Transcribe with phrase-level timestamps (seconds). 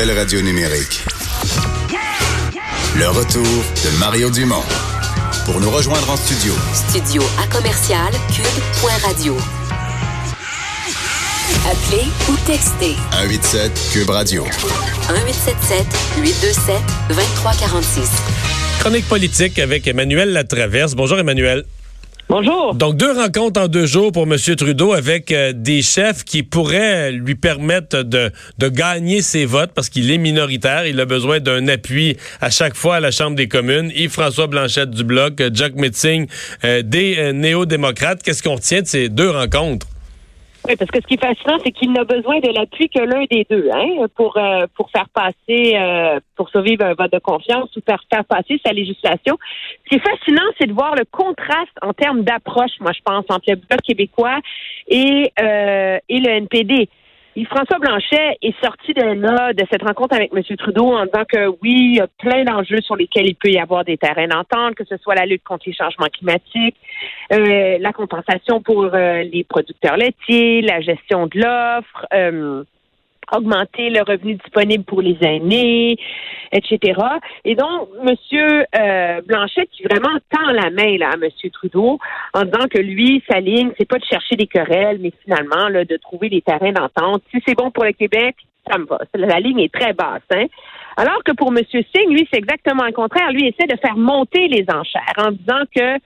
[0.00, 1.04] nouvelle radio numérique.
[2.96, 4.62] Le retour de Mario Dumont.
[5.44, 6.54] Pour nous rejoindre en studio.
[6.72, 9.36] Studio à commercial cube.radio.
[11.66, 14.44] Appelez ou textez 187 Cube Radio.
[14.44, 15.86] 1877
[16.22, 16.74] 827
[17.08, 18.08] 2346.
[18.78, 20.94] Chronique politique avec Emmanuel Latraverse.
[20.94, 21.64] Bonjour Emmanuel.
[22.30, 22.76] Bonjour.
[22.76, 24.36] Donc deux rencontres en deux jours pour M.
[24.56, 29.88] Trudeau avec euh, des chefs qui pourraient lui permettre de, de gagner ses votes parce
[29.88, 30.86] qu'il est minoritaire.
[30.86, 33.90] Il a besoin d'un appui à chaque fois à la Chambre des communes.
[33.96, 36.28] Yves-François Blanchette du Bloc, euh, Jack Metzing
[36.62, 38.22] euh, des néo-démocrates.
[38.22, 39.88] Qu'est-ce qu'on retient de ces deux rencontres?
[40.68, 43.24] Oui, parce que ce qui est fascinant, c'est qu'il n'a besoin de l'appui que l'un
[43.30, 47.74] des deux, hein, pour euh, pour faire passer, euh, pour survivre un vote de confiance
[47.76, 49.38] ou faire faire passer sa législation.
[49.84, 53.24] Ce qui est fascinant, c'est de voir le contraste en termes d'approche, moi je pense,
[53.30, 54.38] entre le Bloc québécois
[54.86, 56.88] et euh, et le NPD.
[57.44, 60.42] François Blanchet est sorti de là, de cette rencontre avec M.
[60.56, 63.58] Trudeau, en disant que oui, il y a plein d'enjeux sur lesquels il peut y
[63.58, 66.76] avoir des terrains d'entente, que ce soit la lutte contre les changements climatiques,
[67.32, 72.64] euh, la compensation pour euh, les producteurs laitiers, la gestion de l'offre, euh,
[73.32, 75.96] augmenter le revenu disponible pour les aînés,
[76.52, 77.00] etc.
[77.44, 81.98] Et donc, Monsieur euh, Blanchet qui vraiment tend la main là, à Monsieur Trudeau
[82.34, 85.84] en disant que lui, sa ligne, c'est pas de chercher des querelles, mais finalement là,
[85.84, 87.22] de trouver des terrains d'entente.
[87.32, 88.36] Si c'est bon pour le Québec,
[88.70, 88.98] ça me va.
[89.14, 90.22] La ligne est très basse.
[90.34, 90.46] Hein?
[90.96, 93.30] Alors que pour Monsieur Singh, lui, c'est exactement le contraire.
[93.32, 95.98] Lui essaie de faire monter les enchères en disant que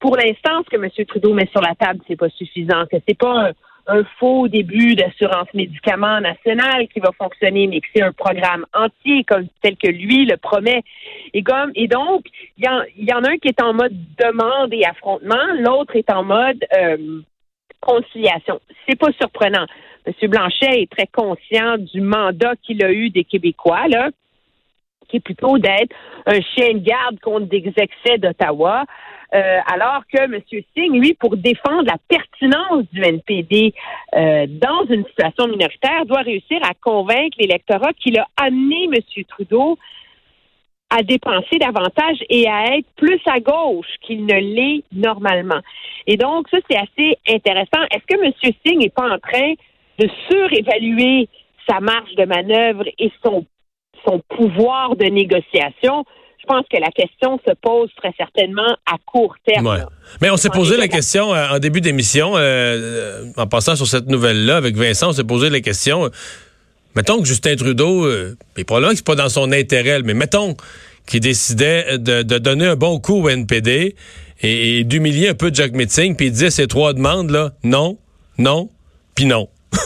[0.00, 0.90] pour l'instant, ce que M.
[1.06, 3.52] Trudeau met sur la table, c'est pas suffisant, que c'est pas
[3.86, 9.24] un, faux début d'assurance médicaments nationale qui va fonctionner, mais que c'est un programme entier
[9.24, 10.82] comme tel que lui le promet.
[11.32, 12.26] Et comme et donc,
[12.58, 16.10] il y, y en a un qui est en mode demande et affrontement, l'autre est
[16.10, 17.20] en mode euh,
[17.80, 18.60] conciliation.
[18.88, 19.66] C'est pas surprenant.
[20.06, 20.12] M.
[20.28, 24.10] Blanchet est très conscient du mandat qu'il a eu des Québécois, là,
[25.08, 25.94] qui est plutôt d'être
[26.26, 28.84] un chien de garde contre des excès d'Ottawa.
[29.34, 30.40] Euh, alors que M.
[30.48, 33.74] Singh, lui, pour défendre la pertinence du NPD
[34.14, 39.24] euh, dans une situation minoritaire, doit réussir à convaincre l'électorat qu'il a amené M.
[39.28, 39.78] Trudeau
[40.90, 45.60] à dépenser davantage et à être plus à gauche qu'il ne l'est normalement.
[46.06, 47.82] Et donc, ça, c'est assez intéressant.
[47.90, 48.32] Est-ce que M.
[48.64, 49.54] Singh n'est pas en train
[49.98, 51.28] de surévaluer
[51.68, 53.44] sa marge de manœuvre et son,
[54.06, 56.04] son pouvoir de négociation?
[56.44, 59.66] Je pense que la question se pose très certainement à court terme.
[59.66, 59.78] Ouais.
[60.20, 64.08] Mais on s'est posé la question euh, en début d'émission, euh, en passant sur cette
[64.08, 66.04] nouvelle-là avec Vincent, on s'est posé la question.
[66.04, 66.08] Euh,
[66.94, 70.56] mettons que Justin Trudeau, euh, et probablement que c'est pas dans son intérêt, mais mettons
[71.06, 73.94] qu'il décidait de, de, donner un bon coup au NPD
[74.42, 77.98] et, et d'humilier un peu Jack Metzing, puis il disait ces trois demandes là, non,
[78.38, 78.68] non,
[79.14, 79.48] puis non.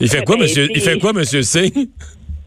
[0.00, 0.68] il fait Eh quoi, ben, monsieur?
[0.74, 1.88] Il fait quoi, monsieur Singh?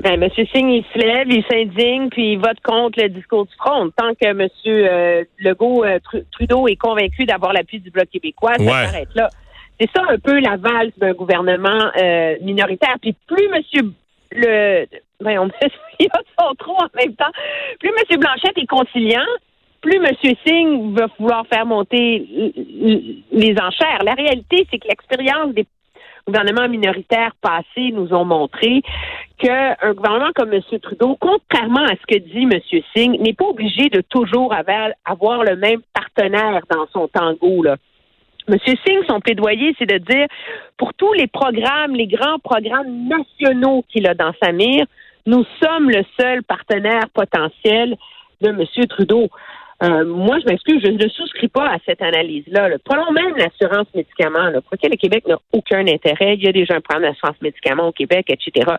[0.05, 0.29] Ben, M.
[0.53, 3.89] Singh, il se lève, il s'indigne, puis il vote contre le discours du front.
[3.97, 4.47] Tant que M.
[4.67, 8.85] Euh, Legault, euh, Tru- Trudeau est convaincu d'avoir l'appui du Bloc québécois, ça Ouais.
[8.85, 9.29] s'arrête là.
[9.79, 12.97] C'est ça un peu la valse d'un gouvernement euh, minoritaire.
[13.01, 13.93] Puis plus M.
[14.33, 14.85] le
[15.21, 15.47] ben, on
[15.99, 17.31] il y a son trop en même temps.
[17.79, 18.19] Plus M.
[18.19, 19.25] Blanchette est conciliant,
[19.81, 20.05] plus M.
[20.45, 22.27] Singh va vouloir faire monter
[23.31, 24.03] les enchères.
[24.03, 25.65] La réalité, c'est que l'expérience des
[26.27, 28.81] gouvernements minoritaires passés nous ont montré
[29.37, 30.61] qu'un gouvernement comme M.
[30.81, 32.59] Trudeau, contrairement à ce que dit M.
[32.95, 37.63] Singh, n'est pas obligé de toujours avoir, le même partenaire dans son tango.
[37.63, 37.75] Là.
[38.47, 38.57] M.
[38.65, 40.27] Singh, son plaidoyer, c'est de dire,
[40.77, 44.85] pour tous les programmes, les grands programmes nationaux qu'il a dans sa mire,
[45.25, 47.97] nous sommes le seul partenaire potentiel
[48.41, 48.63] de M.
[48.87, 49.29] Trudeau.
[49.83, 52.69] Euh, moi, je m'excuse, je ne souscris pas à cette analyse-là.
[52.69, 52.77] là.
[52.83, 54.49] Prenons même l'assurance médicaments.
[54.49, 56.35] Là, le Québec n'a aucun intérêt?
[56.35, 58.71] Il y a déjà un programme d'assurance médicaments au Québec, etc.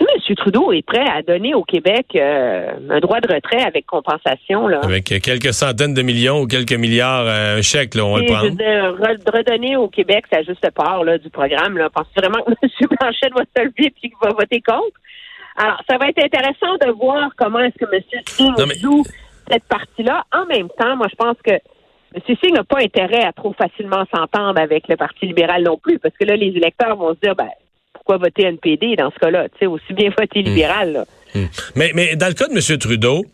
[0.00, 0.34] M.
[0.36, 4.80] Trudeau est prêt à donner au Québec euh, un droit de retrait avec compensation, là,
[4.82, 8.26] Avec quelques centaines de millions ou quelques milliards, euh, un chèque, là, on va le
[8.26, 8.48] je prendre.
[8.48, 11.76] veux dire, re- redonner au Québec sa juste part là, du programme.
[11.78, 11.88] Là.
[11.90, 12.88] Pensez vraiment que M.
[13.00, 14.96] Blanchette va se lever et qu'il va voter contre?
[15.56, 18.00] Alors, ça va être intéressant de voir comment est-ce que M.
[18.26, 19.02] Singh Non, mais- joue
[19.50, 20.24] cette partie-là.
[20.32, 22.22] En même temps, moi, je pense que M.
[22.26, 26.14] Singh n'a pas intérêt à trop facilement s'entendre avec le Parti libéral non plus, parce
[26.18, 27.48] que là, les électeurs vont se dire, ben,
[28.10, 29.46] pourquoi voter NPD dans ce cas-là?
[29.68, 30.92] Aussi bien voter libéral.
[30.92, 31.04] Là.
[31.76, 32.78] Mais, mais dans le cas de M.
[32.78, 33.24] Trudeau,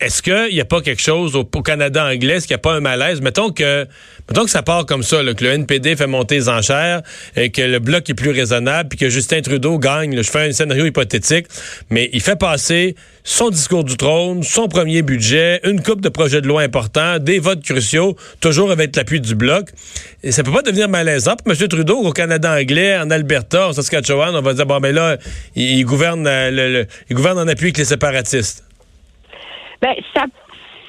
[0.00, 2.74] est-ce qu'il n'y a pas quelque chose au, Canada anglais, est-ce qu'il n'y a pas
[2.74, 3.20] un malaise?
[3.20, 3.84] Mettons que,
[4.28, 7.02] mettons que ça part comme ça, que le NPD fait monter les enchères,
[7.34, 10.16] et que le bloc est plus raisonnable, puis que Justin Trudeau gagne.
[10.16, 11.46] je fais un scénario hypothétique,
[11.90, 16.40] mais il fait passer son discours du trône, son premier budget, une coupe de projets
[16.40, 19.70] de loi importants, des votes cruciaux, toujours avec l'appui du bloc.
[20.22, 21.68] Et ça peut pas devenir malaisant pour M.
[21.68, 25.18] Trudeau au Canada anglais, en Alberta, en Saskatchewan, on va dire, bon, mais là,
[25.56, 28.67] il, gouverne, euh, il gouverne en appui avec les séparatistes.
[29.80, 30.24] Ben, ça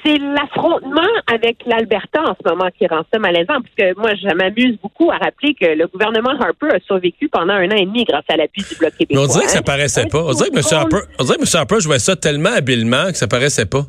[0.02, 4.34] c'est l'affrontement avec l'Alberta en ce moment qui rend ça malaisant, parce que moi, je
[4.34, 8.04] m'amuse beaucoup à rappeler que le gouvernement Harper a survécu pendant un an et demi
[8.04, 9.26] grâce à l'appui du Bloc québécois.
[9.26, 10.24] Mais on dirait que ça paraissait pas.
[10.24, 10.64] On dirait que M.
[10.72, 11.48] Harper, on dirait que M.
[11.52, 13.82] Harper jouait ça tellement habilement que ça paraissait pas.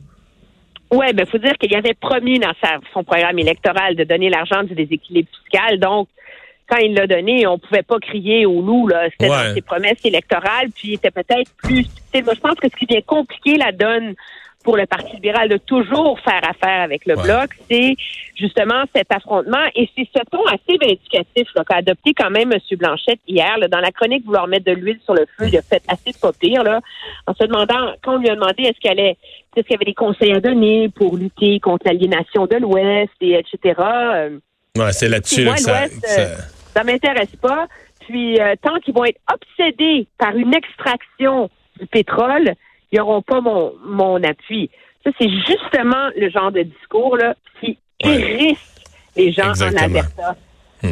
[0.91, 2.51] Oui, ben faut dire qu'il avait promis dans
[2.93, 5.79] son programme électoral de donner l'argent du déséquilibre fiscal.
[5.79, 6.09] Donc,
[6.67, 8.89] quand il l'a donné, on pouvait pas crier au loup.
[9.11, 10.67] C'était dans ses promesses électorales.
[10.75, 11.85] Puis, il était peut-être plus...
[12.13, 14.15] Moi, je pense que ce qui vient compliquer la donne
[14.63, 17.95] pour le Parti libéral de toujours faire affaire avec le Bloc, c'est
[18.35, 19.65] justement cet affrontement.
[19.75, 22.59] Et c'est ce ton assez vindicatif qu'a adopté quand même M.
[22.77, 23.57] Blanchette hier.
[23.69, 26.17] dans la chronique, vouloir mettre de l'huile sur le feu, il a fait assez de
[26.17, 26.81] pas pire, là,
[27.27, 29.17] en se demandant, quand on lui a demandé est-ce qu'elle est
[29.55, 33.33] est-ce qu'il y avait des conseils à donner pour lutter contre l'aliénation de l'Ouest, et
[33.33, 33.81] etc.
[33.81, 34.39] Euh,
[34.77, 35.83] ouais, c'est là-dessus que ça...
[35.83, 36.35] Euh,
[36.73, 36.83] ça...
[36.85, 37.67] m'intéresse pas.
[37.99, 41.49] Puis, euh, tant qu'ils vont être obsédés par une extraction
[41.79, 42.53] du pétrole,
[42.91, 44.69] ils n'auront pas mon, mon appui.
[45.03, 48.83] Ça, c'est justement le genre de discours là, qui hérisse
[49.15, 50.35] les gens en Alberta.
[50.83, 50.87] Hmm.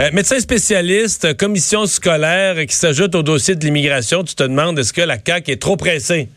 [0.00, 4.92] Euh, médecin spécialiste, commission scolaire qui s'ajoute au dossier de l'immigration, tu te demandes est-ce
[4.92, 6.28] que la CAQ est trop pressée?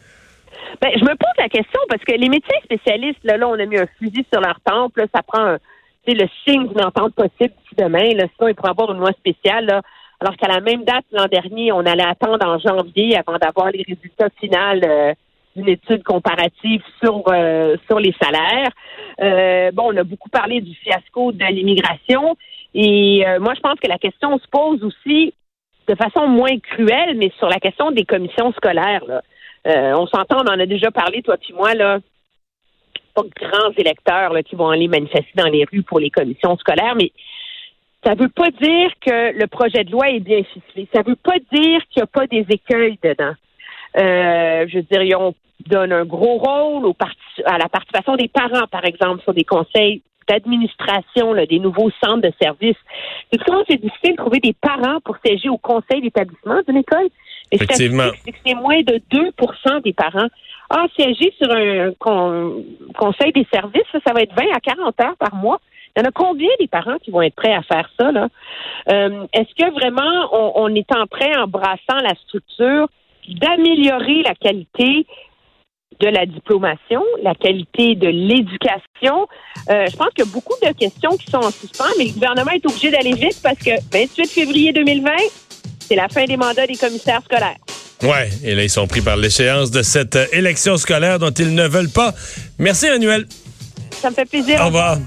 [0.81, 3.66] Ben, je me pose la question parce que les médecins spécialistes, là, là on a
[3.66, 5.57] mis un fusil sur leur temple, là, ça prend
[6.14, 8.14] le signe d'une entente possible d'ici demain.
[8.16, 9.66] Là, sinon, il pourrait avoir une loi spéciale.
[9.66, 9.81] Là,
[10.21, 13.83] alors qu'à la même date l'an dernier, on allait attendre en janvier avant d'avoir les
[13.88, 15.13] résultats finaux euh,
[15.56, 18.69] d'une étude comparative sur euh, sur les salaires.
[19.19, 22.38] Euh, bon, on a beaucoup parlé du fiasco de l'immigration
[22.73, 25.33] et moi je pense que la question se pose aussi
[25.89, 29.03] de façon moins cruelle, mais sur la question des commissions scolaires.
[29.65, 32.00] on s'entend, on en a déjà parlé toi puis moi là.
[33.13, 36.95] Pas de grands électeurs qui vont aller manifester dans les rues pour les commissions scolaires,
[36.95, 37.12] mais
[38.03, 40.88] ça veut pas dire que le projet de loi est bien ficelé.
[40.94, 43.33] Ça veut pas dire qu'il n'y a pas des écueils dedans.
[43.98, 45.36] Euh, je veux dire, on
[45.68, 46.95] donne un gros rôle au
[47.45, 52.31] à la participation des parents, par exemple, sur des conseils d'administration des nouveaux centres de
[52.42, 52.77] services.
[53.31, 57.09] C'est comment c'est difficile de trouver des parents pour siéger au conseil d'établissement d'une école.
[57.51, 58.09] Effectivement.
[58.45, 60.27] C'est moins de 2% des parents.
[60.69, 61.92] Ah, siéger sur un
[62.97, 65.59] conseil des services, ça va être 20 à 40 heures par mois.
[65.96, 68.12] Il y en a combien des parents qui vont être prêts à faire ça?
[68.12, 68.30] Là?
[68.92, 72.88] Euh, est-ce que vraiment on, est en train, en brassant la structure,
[73.28, 75.06] d'améliorer la qualité
[76.00, 79.28] de la diplomation, la qualité de l'éducation?
[79.70, 82.14] Euh, je pense qu'il y a beaucoup de questions qui sont en suspens, mais le
[82.14, 85.12] gouvernement est obligé d'aller vite parce que 28 février 2020,
[85.80, 87.58] c'est la fin des mandats des commissaires scolaires.
[88.04, 91.68] Ouais, et là, ils sont pris par l'échéance de cette élection scolaire dont ils ne
[91.68, 92.14] veulent pas.
[92.58, 93.28] Merci, Manuel.
[93.92, 94.60] Ça me fait plaisir.
[94.62, 94.98] Au revoir.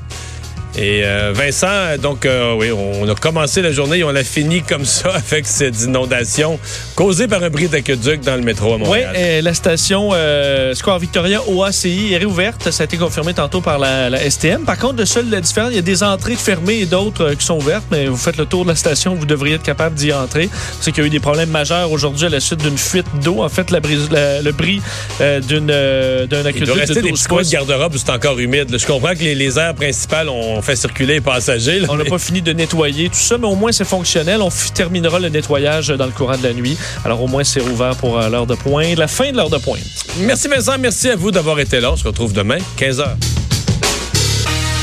[0.76, 4.60] Et euh, Vincent, donc euh, oui, on a commencé la journée et on l'a fini
[4.60, 6.58] comme ça avec cette inondation
[6.96, 9.12] causée par un bris d'aqueduc dans le métro à Montréal.
[9.14, 12.72] Oui, et la station euh, Square Victoria OACI est réouverte.
[12.72, 14.64] Ça a été confirmé tantôt par la, STM.
[14.64, 17.46] Par contre, le seul la différence, il y a des entrées fermées et d'autres qui
[17.46, 20.12] sont ouvertes, mais vous faites le tour de la station, vous devriez être capable d'y
[20.12, 20.48] entrer.
[20.80, 23.44] C'est qu'il y a eu des problèmes majeurs aujourd'hui à la suite d'une fuite d'eau.
[23.44, 24.82] En fait, la brise, le bris
[25.20, 26.56] d'une d'un aqueduc.
[26.56, 28.76] Il doit rester de des petits de garde-robe c'est encore humide.
[28.76, 31.82] Je comprends que les, les aires principales ont fait circuler les passagers.
[31.88, 34.40] on n'a pas fini de nettoyer tout ça, mais au moins c'est fonctionnel.
[34.42, 36.76] On terminera le nettoyage dans le courant de la nuit.
[37.04, 39.58] Alors au moins c'est ouvert pour euh, l'heure de pointe, la fin de l'heure de
[39.58, 39.82] pointe.
[40.20, 41.92] Merci Vincent, merci à vous d'avoir été là.
[41.92, 43.33] On se retrouve demain, 15h.